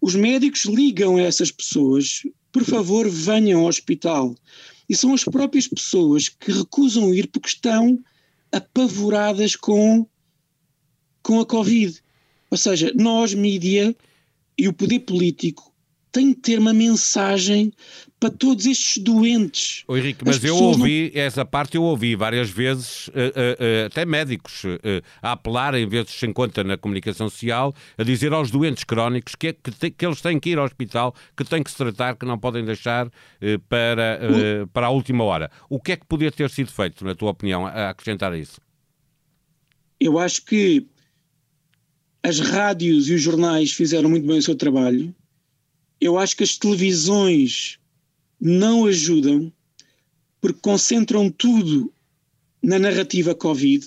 Os 0.00 0.14
médicos 0.14 0.66
ligam 0.66 1.16
a 1.16 1.22
essas 1.22 1.50
pessoas, 1.50 2.22
por 2.52 2.62
favor, 2.62 3.08
venham 3.08 3.62
ao 3.62 3.68
hospital. 3.68 4.36
E 4.86 4.94
são 4.94 5.14
as 5.14 5.24
próprias 5.24 5.66
pessoas 5.66 6.28
que 6.28 6.52
recusam 6.52 7.14
ir 7.14 7.28
porque 7.28 7.48
estão 7.48 7.98
apavoradas 8.54 9.56
com, 9.56 10.06
com 11.22 11.40
a 11.40 11.46
Covid. 11.46 12.00
Ou 12.50 12.56
seja, 12.56 12.92
nós, 12.94 13.34
mídia 13.34 13.94
e 14.56 14.68
o 14.68 14.72
poder 14.72 15.00
político, 15.00 15.73
tem 16.14 16.32
que 16.32 16.40
ter 16.40 16.60
uma 16.60 16.72
mensagem 16.72 17.72
para 18.20 18.30
todos 18.30 18.66
estes 18.66 19.02
doentes. 19.02 19.82
O 19.88 19.96
Henrique, 19.96 20.24
mas 20.24 20.42
eu 20.44 20.56
ouvi, 20.56 21.10
não... 21.12 21.20
essa 21.20 21.44
parte 21.44 21.76
eu 21.76 21.82
ouvi 21.82 22.14
várias 22.14 22.48
vezes, 22.48 23.08
uh, 23.08 23.10
uh, 23.10 23.14
uh, 23.14 23.86
até 23.86 24.06
médicos, 24.06 24.62
a 25.20 25.32
apelar, 25.32 25.74
em 25.74 25.88
vezes 25.88 26.12
se 26.12 26.24
encontra 26.24 26.62
na 26.62 26.78
comunicação 26.78 27.28
social, 27.28 27.74
a 27.98 28.04
dizer 28.04 28.32
aos 28.32 28.48
doentes 28.48 28.84
crónicos 28.84 29.34
que, 29.34 29.52
que, 29.52 29.72
te, 29.72 29.90
que, 29.90 30.06
eles 30.06 30.20
têm 30.20 30.38
que 30.38 30.50
ir 30.50 30.58
ao 30.58 30.64
hospital, 30.64 31.12
que 31.36 31.44
têm 31.44 31.64
que 31.64 31.70
se 31.70 31.76
tratar, 31.76 32.14
que 32.14 32.24
não 32.24 32.38
podem 32.38 32.64
deixar 32.64 33.10
para, 33.68 34.20
para 34.72 34.86
a 34.86 34.90
última 34.90 35.24
hora. 35.24 35.50
O 35.68 35.80
que 35.80 35.92
é 35.92 35.96
que 35.96 36.06
podia 36.06 36.30
ter 36.30 36.48
sido 36.48 36.70
feito, 36.70 37.04
na 37.04 37.16
tua 37.16 37.32
opinião, 37.32 37.66
a 37.66 37.90
acrescentar 37.90 38.32
a 38.32 38.38
isso? 38.38 38.60
Eu 39.98 40.16
acho 40.18 40.44
que 40.44 40.86
as 42.22 42.38
rádios 42.38 43.08
e 43.08 43.14
os 43.14 43.20
jornais 43.20 43.72
fizeram 43.72 44.08
muito 44.08 44.26
bem 44.26 44.38
o 44.38 44.42
seu 44.42 44.54
trabalho 44.54 45.12
eu 46.04 46.18
acho 46.18 46.36
que 46.36 46.44
as 46.44 46.58
televisões 46.58 47.78
não 48.38 48.84
ajudam 48.84 49.50
porque 50.38 50.60
concentram 50.60 51.30
tudo 51.30 51.90
na 52.62 52.78
narrativa 52.78 53.34
Covid. 53.34 53.86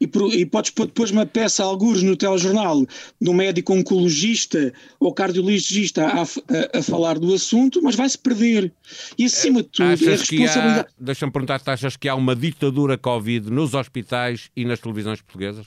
E, 0.00 0.06
por, 0.06 0.32
e 0.32 0.46
podes 0.46 0.70
pôr 0.70 0.86
depois 0.86 1.10
uma 1.10 1.26
peça, 1.26 1.62
alguns 1.62 2.02
no 2.02 2.16
telejornal, 2.16 2.86
de 3.20 3.30
um 3.30 3.34
médico 3.34 3.74
oncologista 3.74 4.72
ou 4.98 5.12
cardiologista 5.12 6.06
a, 6.06 6.22
a, 6.22 6.78
a 6.78 6.82
falar 6.82 7.18
do 7.18 7.32
assunto, 7.34 7.82
mas 7.82 7.94
vai-se 7.94 8.16
perder. 8.16 8.72
E 9.18 9.26
acima 9.26 9.62
de 9.62 9.68
tudo, 9.68 9.86
achas 9.88 10.06
é 10.06 10.14
a 10.14 10.16
responsabilidade. 10.16 10.88
Deixa-me 10.98 11.32
perguntar 11.32 11.60
se 11.60 11.70
achas 11.70 11.96
que 11.98 12.08
há 12.08 12.14
uma 12.14 12.34
ditadura 12.34 12.96
Covid 12.96 13.50
nos 13.50 13.74
hospitais 13.74 14.50
e 14.56 14.64
nas 14.64 14.80
televisões 14.80 15.20
portuguesas? 15.20 15.66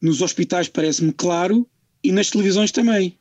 Nos 0.00 0.20
hospitais 0.20 0.68
parece-me 0.68 1.12
claro 1.12 1.64
e 2.02 2.10
nas 2.10 2.30
televisões 2.30 2.72
também. 2.72 3.16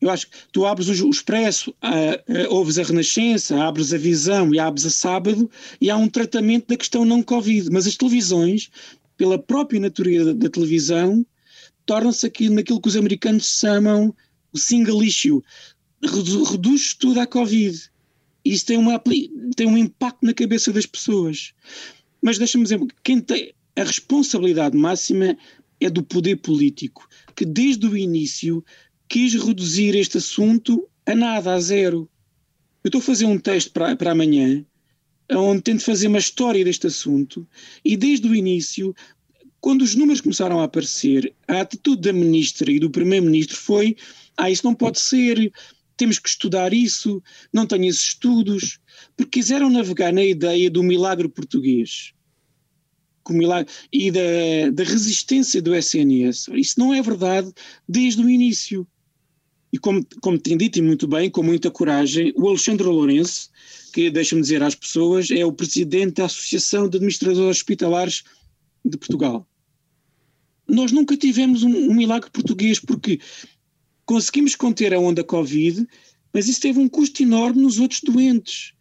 Eu 0.00 0.10
acho 0.10 0.28
que 0.28 0.36
tu 0.52 0.66
abres 0.66 0.88
o, 0.88 1.08
Expresso, 1.08 1.70
uh, 1.82 2.32
uh, 2.32 2.54
ouves 2.54 2.78
a 2.78 2.82
Renascença, 2.82 3.62
abres 3.62 3.92
a 3.92 3.98
Visão 3.98 4.54
e 4.54 4.58
abres 4.58 4.84
a 4.84 4.90
Sábado 4.90 5.50
e 5.80 5.88
há 5.88 5.96
um 5.96 6.08
tratamento 6.08 6.68
da 6.68 6.76
questão 6.76 7.04
não 7.04 7.22
Covid. 7.22 7.70
Mas 7.70 7.86
as 7.86 7.96
televisões, 7.96 8.70
pela 9.16 9.38
própria 9.38 9.80
natureza 9.80 10.34
da, 10.34 10.48
televisão, 10.50 11.24
tornam-se 11.86 12.26
aquilo 12.26 12.54
naquilo 12.54 12.80
que 12.80 12.88
os 12.88 12.96
americanos 12.96 13.58
chamam 13.58 14.14
o 14.52 14.58
single 14.58 15.02
issue. 15.02 15.42
Redu 16.02 16.44
reduz 16.44 16.94
tudo 16.94 17.20
à 17.20 17.26
Covid. 17.26 17.90
Isso 18.44 18.66
tem, 18.66 18.76
uma, 18.76 19.02
tem 19.56 19.66
um 19.66 19.78
impacto 19.78 20.24
na 20.26 20.34
cabeça 20.34 20.70
das 20.70 20.84
pessoas. 20.84 21.54
Mas 22.20 22.36
deixa-me 22.36 22.64
dizer, 22.64 22.80
quem 23.02 23.20
tem 23.20 23.54
a 23.76 23.84
responsabilidade 23.84 24.76
máxima 24.76 25.36
é 25.80 25.90
do 25.90 26.02
poder 26.02 26.36
político, 26.36 27.08
que 27.34 27.44
desde 27.44 27.86
o 27.86 27.96
início 27.96 28.64
quis 29.08 29.34
reduzir 29.34 29.94
este 29.94 30.18
assunto 30.18 30.88
a 31.06 31.14
nada, 31.14 31.54
a 31.54 31.60
zero. 31.60 32.08
Eu 32.82 32.88
estou 32.88 33.00
a 33.00 33.04
fazer 33.04 33.26
um 33.26 33.38
texto 33.38 33.72
para, 33.72 33.96
para 33.96 34.12
amanhã, 34.12 34.64
onde 35.30 35.62
tento 35.62 35.82
fazer 35.82 36.06
uma 36.06 36.18
história 36.18 36.64
deste 36.64 36.86
assunto, 36.86 37.46
e 37.84 37.96
desde 37.96 38.28
o 38.28 38.34
início, 38.34 38.94
quando 39.60 39.82
os 39.82 39.94
números 39.94 40.20
começaram 40.20 40.60
a 40.60 40.64
aparecer, 40.64 41.34
a 41.48 41.60
atitude 41.62 42.02
da 42.02 42.12
ministra 42.12 42.70
e 42.70 42.78
do 42.78 42.90
primeiro-ministro 42.90 43.56
foi: 43.56 43.96
ah, 44.36 44.50
isso 44.50 44.64
não 44.64 44.74
pode 44.74 45.00
ser, 45.00 45.52
temos 45.96 46.18
que 46.18 46.28
estudar 46.28 46.74
isso, 46.74 47.22
não 47.52 47.66
tenho 47.66 47.86
esses 47.86 48.08
estudos, 48.08 48.78
porque 49.16 49.40
quiseram 49.40 49.70
navegar 49.70 50.12
na 50.12 50.22
ideia 50.22 50.70
do 50.70 50.82
milagre 50.82 51.28
português. 51.28 52.12
Milagre, 53.30 53.72
e 53.90 54.10
da, 54.10 54.20
da 54.74 54.84
resistência 54.84 55.62
do 55.62 55.74
SNS. 55.74 56.48
Isso 56.52 56.78
não 56.78 56.92
é 56.92 57.00
verdade 57.00 57.50
desde 57.88 58.20
o 58.20 58.28
início. 58.28 58.86
E 59.74 59.78
como, 59.78 60.06
como 60.20 60.38
tem 60.38 60.56
dito 60.56 60.78
e 60.78 60.82
muito 60.82 61.08
bem, 61.08 61.28
com 61.28 61.42
muita 61.42 61.68
coragem, 61.68 62.32
o 62.36 62.46
Alexandre 62.48 62.86
Lourenço, 62.86 63.50
que 63.92 64.08
deixa-me 64.08 64.40
dizer 64.40 64.62
às 64.62 64.76
pessoas, 64.76 65.32
é 65.32 65.44
o 65.44 65.52
presidente 65.52 66.14
da 66.14 66.26
Associação 66.26 66.88
de 66.88 66.96
Administradores 66.96 67.56
Hospitalares 67.56 68.22
de 68.84 68.96
Portugal. 68.96 69.44
Nós 70.68 70.92
nunca 70.92 71.16
tivemos 71.16 71.64
um, 71.64 71.90
um 71.90 71.92
milagre 71.92 72.30
português 72.30 72.78
porque 72.78 73.18
conseguimos 74.06 74.54
conter 74.54 74.94
a 74.94 75.00
onda 75.00 75.24
Covid, 75.24 75.84
mas 76.32 76.46
isso 76.46 76.60
teve 76.60 76.78
um 76.78 76.88
custo 76.88 77.24
enorme 77.24 77.60
nos 77.60 77.80
outros 77.80 78.00
doentes. 78.00 78.74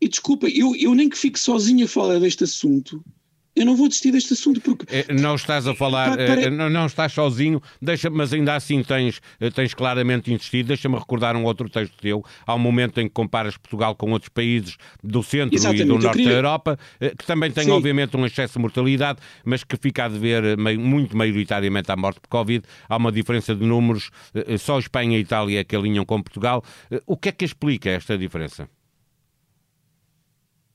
E 0.00 0.08
desculpa, 0.08 0.48
eu, 0.48 0.74
eu 0.76 0.94
nem 0.94 1.10
que 1.10 1.18
fique 1.18 1.38
sozinho 1.38 1.84
a 1.84 1.88
falar 1.88 2.18
deste 2.18 2.44
assunto, 2.44 3.04
eu 3.54 3.66
não 3.66 3.76
vou 3.76 3.86
desistir 3.86 4.10
deste 4.10 4.32
assunto 4.32 4.60
porque. 4.62 4.86
É, 4.88 5.12
não 5.12 5.34
estás 5.34 5.66
a 5.66 5.74
falar, 5.74 6.16
para, 6.16 6.26
para... 6.26 6.50
Não, 6.50 6.70
não, 6.70 6.86
estás 6.86 7.12
sozinho, 7.12 7.60
deixa, 7.80 8.08
mas 8.08 8.32
ainda 8.32 8.54
assim 8.54 8.82
tens, 8.82 9.20
eh, 9.38 9.50
tens 9.50 9.74
claramente 9.74 10.32
insistido. 10.32 10.68
Deixa-me 10.68 10.96
recordar 10.96 11.36
um 11.36 11.44
outro 11.44 11.68
texto 11.68 11.94
teu. 12.00 12.24
Há 12.46 12.54
um 12.54 12.58
momento 12.58 12.98
em 13.00 13.08
que 13.08 13.12
comparas 13.12 13.56
Portugal 13.58 13.94
com 13.94 14.10
outros 14.10 14.30
países 14.30 14.78
do 15.04 15.22
centro 15.22 15.54
Exatamente, 15.54 15.82
e 15.82 15.86
do 15.86 15.98
norte 15.98 16.16
queria... 16.16 16.30
da 16.30 16.36
Europa, 16.36 16.78
eh, 16.98 17.10
que 17.10 17.26
também 17.26 17.50
têm, 17.50 17.64
Sim. 17.64 17.72
obviamente, 17.72 18.16
um 18.16 18.24
excesso 18.24 18.54
de 18.54 18.58
mortalidade, 18.60 19.18
mas 19.44 19.62
que 19.62 19.76
fica 19.76 20.06
a 20.06 20.08
dever 20.08 20.56
muito 20.56 21.14
maioritariamente 21.14 21.92
à 21.92 21.96
morte 21.96 22.20
por 22.20 22.28
Covid. 22.28 22.64
Há 22.88 22.96
uma 22.96 23.12
diferença 23.12 23.54
de 23.54 23.66
números, 23.66 24.10
só 24.58 24.78
Espanha 24.78 25.18
e 25.18 25.20
Itália 25.20 25.60
é 25.60 25.64
que 25.64 25.76
alinham 25.76 26.06
com 26.06 26.22
Portugal. 26.22 26.64
O 27.06 27.16
que 27.16 27.28
é 27.28 27.32
que 27.32 27.44
explica 27.44 27.90
esta 27.90 28.16
diferença? 28.16 28.68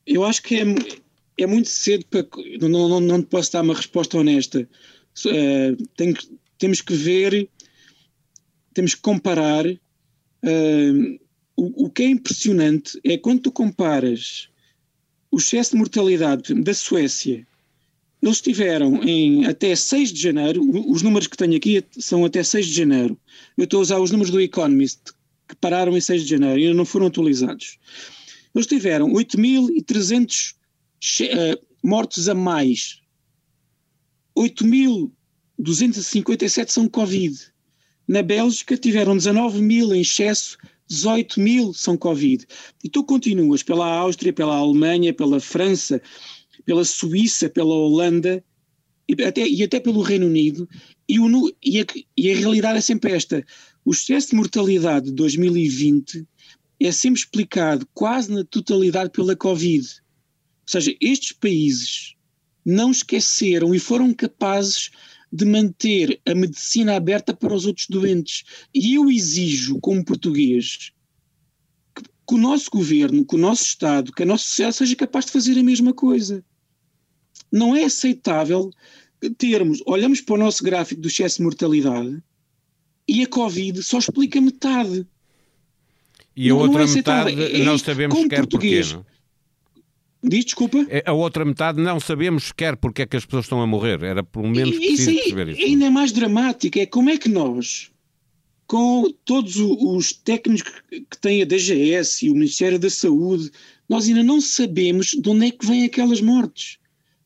Eu 0.05 0.23
acho 0.23 0.41
que 0.41 0.55
é 0.55 0.65
é 1.37 1.45
muito 1.45 1.69
cedo 1.69 2.05
para. 2.05 2.25
Não, 2.61 2.89
não, 2.89 2.99
não 2.99 3.21
posso 3.21 3.51
dar 3.53 3.61
uma 3.61 3.75
resposta 3.75 4.17
honesta. 4.17 4.67
Uh, 5.25 5.87
tem, 5.95 6.13
temos 6.57 6.81
que 6.81 6.93
ver, 6.93 7.49
temos 8.73 8.95
que 8.95 9.01
comparar. 9.01 9.65
Uh, 9.65 11.19
o, 11.55 11.85
o 11.85 11.89
que 11.89 12.03
é 12.03 12.09
impressionante 12.09 12.99
é 13.03 13.17
quando 13.17 13.41
tu 13.41 13.51
comparas 13.51 14.49
o 15.31 15.37
excesso 15.37 15.71
de 15.71 15.77
mortalidade 15.77 16.53
da 16.53 16.73
Suécia. 16.73 17.45
Eles 18.21 18.41
tiveram 18.41 19.03
em 19.03 19.45
até 19.45 19.75
6 19.75 20.11
de 20.11 20.21
janeiro, 20.21 20.61
os 20.89 21.01
números 21.03 21.27
que 21.27 21.37
tenho 21.37 21.55
aqui 21.55 21.83
são 21.99 22.25
até 22.25 22.43
6 22.43 22.65
de 22.65 22.73
janeiro. 22.73 23.19
Eu 23.55 23.65
estou 23.65 23.79
a 23.79 23.81
usar 23.81 23.99
os 23.99 24.11
números 24.11 24.31
do 24.31 24.41
Economist, 24.41 25.13
que 25.47 25.55
pararam 25.55 25.95
em 25.95 26.01
6 26.01 26.23
de 26.23 26.29
janeiro 26.29 26.59
e 26.59 26.63
ainda 26.63 26.77
não 26.77 26.85
foram 26.85 27.07
atualizados. 27.07 27.77
Eles 28.55 28.65
tiveram 28.65 29.11
8.300 29.13 30.56
uh, 31.21 31.59
mortos 31.83 32.29
a 32.29 32.33
mais. 32.33 33.01
8.257 34.37 36.69
são 36.69 36.87
Covid. 36.87 37.35
Na 38.07 38.21
Bélgica 38.21 38.77
tiveram 38.77 39.17
19 39.17 39.59
mil 39.61 39.93
em 39.93 39.99
excesso, 40.01 40.57
18 40.87 41.39
mil 41.39 41.73
são 41.73 41.97
Covid. 41.97 42.45
E 42.83 42.89
tu 42.89 43.03
continuas 43.03 43.63
pela 43.63 43.85
Áustria, 43.85 44.31
pela 44.31 44.55
Alemanha, 44.55 45.13
pela 45.13 45.39
França, 45.39 45.99
pela 46.65 46.85
Suíça, 46.85 47.49
pela 47.49 47.73
Holanda 47.73 48.43
e 49.07 49.23
até, 49.23 49.47
e 49.47 49.63
até 49.63 49.79
pelo 49.79 50.01
Reino 50.01 50.25
Unido, 50.25 50.67
e, 51.07 51.19
o, 51.19 51.55
e, 51.63 51.79
a, 51.79 51.85
e 52.17 52.31
a 52.31 52.35
realidade 52.35 52.77
é 52.77 52.81
sempre 52.81 53.13
esta: 53.13 53.43
o 53.85 53.91
excesso 53.91 54.31
de 54.31 54.35
mortalidade 54.35 55.07
de 55.07 55.13
2020 55.13 56.27
é 56.79 56.91
sempre 56.91 57.19
explicado 57.19 57.87
quase 57.93 58.31
na 58.31 58.43
totalidade 58.43 59.11
pela 59.11 59.35
Covid. 59.35 59.87
Ou 60.67 60.71
seja, 60.71 60.93
estes 60.99 61.31
países 61.31 62.15
não 62.65 62.91
esqueceram 62.91 63.73
e 63.73 63.79
foram 63.79 64.13
capazes 64.13 64.89
de 65.31 65.45
manter 65.45 66.19
a 66.25 66.35
medicina 66.35 66.95
aberta 66.95 67.33
para 67.33 67.53
os 67.53 67.65
outros 67.65 67.87
doentes. 67.87 68.43
E 68.73 68.95
eu 68.95 69.09
exijo, 69.09 69.79
como 69.79 70.03
português, 70.03 70.91
que, 71.95 72.03
que 72.03 72.35
o 72.35 72.37
nosso 72.37 72.69
governo, 72.69 73.25
que 73.25 73.35
o 73.35 73.37
nosso 73.37 73.63
Estado, 73.63 74.11
que 74.11 74.23
a 74.23 74.25
nossa 74.25 74.43
sociedade 74.43 74.75
seja 74.75 74.95
capaz 74.97 75.25
de 75.25 75.31
fazer 75.31 75.57
a 75.57 75.63
mesma 75.63 75.93
coisa. 75.93 76.43
Não 77.49 77.73
é 77.73 77.85
aceitável 77.85 78.69
termos, 79.37 79.81
olhamos 79.85 80.19
para 80.19 80.35
o 80.35 80.37
nosso 80.37 80.61
gráfico 80.63 80.99
do 80.99 81.07
excesso 81.07 81.37
de 81.37 81.43
mortalidade 81.43 82.21
e 83.07 83.23
a 83.23 83.27
Covid 83.27 83.81
só 83.81 83.99
explica 83.99 84.41
metade. 84.41 85.07
E 86.35 86.49
a 86.49 86.53
não, 86.53 86.59
outra 86.59 86.85
não 86.85 86.91
é 86.91 86.95
metade 86.95 87.41
é 87.41 87.63
não 87.63 87.77
sabemos 87.77 88.19
sequer 88.19 88.45
porquê. 88.45 88.81
Não? 88.91 89.16
Diz, 90.23 90.45
desculpa? 90.45 90.85
É, 90.89 91.03
a 91.05 91.13
outra 91.13 91.45
metade 91.45 91.81
não 91.81 91.99
sabemos 91.99 92.45
sequer 92.45 92.75
porque 92.75 93.03
é 93.03 93.05
que 93.05 93.17
as 93.17 93.25
pessoas 93.25 93.45
estão 93.45 93.61
a 93.61 93.67
morrer. 93.67 94.01
Era 94.03 94.23
pelo 94.23 94.49
menos 94.49 94.75
preciso 94.75 95.11
isso 95.11 95.19
perceber 95.21 95.49
isso. 95.49 95.61
Ainda 95.61 95.85
é 95.85 95.89
mais 95.89 96.11
dramático. 96.11 96.79
É 96.79 96.85
como 96.85 97.09
é 97.09 97.17
que 97.17 97.29
nós, 97.29 97.91
com 98.65 99.11
todos 99.25 99.55
os 99.57 100.13
técnicos 100.13 100.73
que 100.91 101.17
têm 101.21 101.41
a 101.41 101.45
DGS 101.45 102.25
e 102.25 102.29
o 102.29 102.33
Ministério 102.33 102.79
da 102.79 102.89
Saúde, 102.89 103.51
nós 103.87 104.07
ainda 104.07 104.23
não 104.23 104.41
sabemos 104.41 105.11
de 105.11 105.29
onde 105.29 105.47
é 105.47 105.51
que 105.51 105.65
vêm 105.65 105.85
aquelas 105.85 106.19
mortes. 106.19 106.77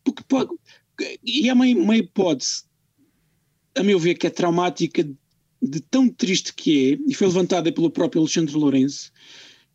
Porque 0.03 0.23
pode, 0.27 0.51
e 1.23 1.49
é 1.49 1.53
uma, 1.53 1.65
uma 1.65 1.97
hipótese, 1.97 2.63
a 3.75 3.83
meu 3.83 3.99
ver, 3.99 4.15
que 4.15 4.27
é 4.27 4.29
traumática 4.29 5.07
de 5.61 5.79
tão 5.79 6.09
triste 6.09 6.53
que 6.53 6.93
é, 6.93 7.09
e 7.09 7.13
foi 7.13 7.27
levantada 7.27 7.71
pelo 7.71 7.89
próprio 7.89 8.21
Alexandre 8.21 8.55
Lourenço, 8.55 9.11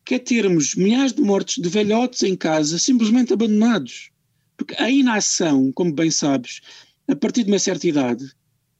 que 0.07 0.15
é 0.15 0.19
termos 0.19 0.73
milhares 0.73 1.11
de 1.11 1.21
mortes 1.21 1.61
de 1.61 1.67
velhotes 1.67 2.23
em 2.23 2.33
casa 2.33 2.79
simplesmente 2.79 3.33
abandonados. 3.33 4.09
Porque 4.55 4.73
a 4.81 4.89
inação, 4.89 5.69
como 5.73 5.91
bem 5.91 6.09
sabes, 6.09 6.61
a 7.09 7.15
partir 7.15 7.43
de 7.43 7.51
uma 7.51 7.59
certa 7.59 7.85
idade, 7.85 8.25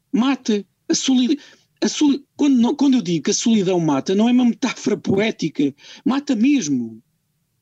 mata. 0.10 0.66
A 0.90 0.96
solidão, 0.96 1.36
a 1.82 1.90
sol, 1.90 2.18
quando, 2.38 2.74
quando 2.78 2.94
eu 2.94 3.02
digo 3.02 3.26
que 3.26 3.32
a 3.32 3.34
solidão 3.34 3.78
mata, 3.78 4.16
não 4.16 4.30
é 4.30 4.32
uma 4.32 4.46
metáfora 4.46 4.96
poética, 4.96 5.76
mata 6.06 6.34
mesmo. 6.34 7.04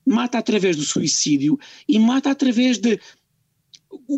Mata 0.05 0.37
através 0.37 0.75
do 0.75 0.83
suicídio 0.83 1.57
e 1.89 1.97
mata 1.97 2.29
através 2.29 2.77
de. 2.77 2.99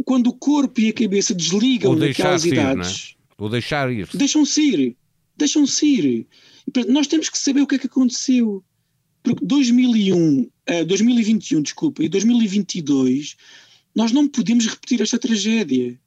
Quando 0.04 0.28
o 0.28 0.34
corpo 0.34 0.82
e 0.82 0.90
a 0.90 0.94
cabeça 0.94 1.34
desligam 1.34 1.96
naquelas 1.96 2.46
é? 2.46 2.50
idades. 2.50 3.16
É? 3.16 3.34
Ou 3.42 3.48
deixar 3.50 3.90
ir. 3.94 4.10
Deixam-se 4.14 4.62
ir. 4.62 4.98
Deixam-se 5.38 5.86
ir. 5.86 6.28
Nós 6.90 7.08
temos 7.08 7.30
que 7.30 7.38
saber 7.38 7.62
o 7.62 7.68
que 7.68 7.76
é 7.76 7.80
que 7.80 7.88
aconteceu. 7.88 8.62
Porque 9.28 9.46
2001, 9.46 10.42
uh, 10.42 10.86
2021, 10.86 11.62
desculpa, 11.62 12.02
e 12.02 12.08
2022, 12.08 13.36
nós 13.94 14.14
não 14.14 14.26
podemos 14.26 14.66
repetir 14.66 15.02
esta 15.02 15.20
tragédia, 15.20 16.00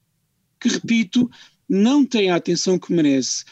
que, 0.58 0.70
repito, 0.70 1.30
não 1.68 2.02
tem 2.02 2.30
a 2.30 2.36
atenção 2.36 2.78
que 2.78 2.94
merece 2.94 3.44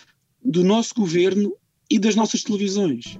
do 0.42 0.64
nosso 0.64 0.94
governo 0.94 1.54
e 1.90 1.98
das 1.98 2.14
nossas 2.14 2.42
televisões. 2.42 3.18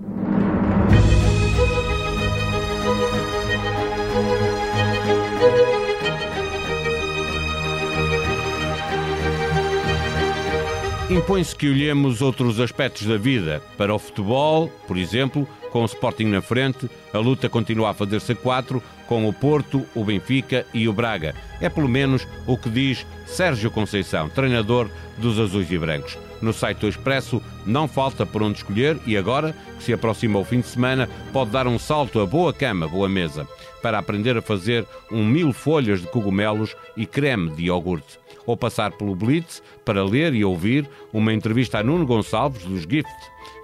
Impõe-se 11.11 11.57
que 11.57 11.67
olhemos 11.67 12.21
outros 12.21 12.61
aspectos 12.61 13.07
da 13.07 13.17
vida. 13.17 13.63
Para 13.79 13.95
o 13.95 13.99
futebol, 13.99 14.69
por 14.87 14.99
exemplo, 14.99 15.49
com 15.73 15.81
o 15.81 15.87
Sporting 15.87 16.27
na 16.27 16.43
frente, 16.43 16.87
a 17.15 17.19
luta 17.19 17.49
continua 17.49 17.91
a 17.91 17.95
fazer-se 17.95 18.33
a 18.33 18.35
quatro, 18.35 18.83
com 19.07 19.27
o 19.27 19.33
Porto, 19.33 19.87
o 19.95 20.05
Benfica 20.05 20.67
e 20.75 20.87
o 20.87 20.93
Braga. 20.93 21.35
É 21.63 21.71
pelo 21.71 21.89
menos 21.89 22.29
o 22.47 22.59
que 22.59 22.69
diz 22.69 23.07
Sérgio 23.25 23.71
Conceição, 23.71 24.29
treinador 24.29 24.91
dos 25.17 25.39
Azuis 25.39 25.71
e 25.73 25.79
Brancos. 25.79 26.19
No 26.43 26.53
site 26.53 26.81
do 26.81 26.89
Expresso 26.89 27.43
não 27.65 27.89
falta 27.89 28.27
por 28.27 28.43
onde 28.43 28.59
escolher 28.59 28.99
e 29.07 29.17
agora, 29.17 29.57
que 29.79 29.85
se 29.85 29.95
aproxima 29.95 30.39
o 30.39 30.45
fim 30.45 30.61
de 30.61 30.67
semana, 30.67 31.09
pode 31.33 31.51
dar 31.51 31.67
um 31.67 31.79
salto 31.79 32.21
a 32.21 32.27
boa 32.27 32.53
cama, 32.53 32.87
boa 32.87 33.09
mesa, 33.09 33.49
para 33.81 33.99
aprender 33.99 34.37
a 34.37 34.43
fazer 34.43 34.87
um 35.11 35.25
mil 35.25 35.55
folhas 35.55 36.03
de 36.03 36.07
cogumelos 36.09 36.77
e 36.95 37.07
creme 37.07 37.49
de 37.53 37.65
iogurte 37.65 38.19
ou 38.49 38.57
passar 38.57 38.93
pelo 38.93 39.15
Blitz 39.15 39.63
para 39.85 40.03
ler 40.03 40.35
e 40.35 40.43
ouvir 40.43 40.89
uma 41.13 41.35
entrevista 41.35 41.79
a 41.79 41.83
Nuno 41.83 42.07
Gonçalves 42.07 42.65
dos 42.65 42.81
Gift. 42.81 43.13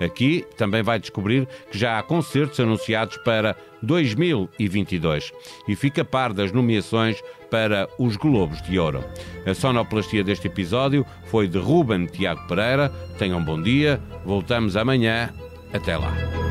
Aqui 0.00 0.44
também 0.56 0.82
vai 0.82 0.98
descobrir 0.98 1.48
que 1.70 1.78
já 1.78 1.98
há 1.98 2.02
concertos 2.02 2.60
anunciados 2.60 3.16
para 3.24 3.56
2022 3.82 5.32
e 5.66 5.74
fica 5.74 6.02
a 6.02 6.04
par 6.04 6.34
das 6.34 6.52
nomeações 6.52 7.22
para 7.50 7.88
os 7.98 8.16
Globos 8.16 8.60
de 8.62 8.78
Ouro. 8.78 9.02
A 9.46 9.54
sonoplastia 9.54 10.22
deste 10.22 10.48
episódio 10.48 11.06
foi 11.24 11.48
de 11.48 11.58
Ruben 11.58 12.06
Tiago 12.06 12.46
Pereira. 12.46 12.90
Tenham 13.18 13.42
bom 13.42 13.60
dia, 13.60 14.00
voltamos 14.24 14.76
amanhã. 14.76 15.32
Até 15.72 15.96
lá. 15.96 16.43